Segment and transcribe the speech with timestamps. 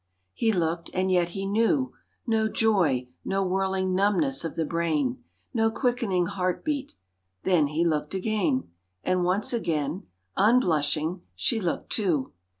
[0.33, 1.93] He looked and yet he knew
[2.25, 6.95] No joy, no whirling numbness of the brain, No quickening heart beat.
[7.43, 8.67] Then he looked again,
[9.03, 12.33] And once again, unblushing, she looked too.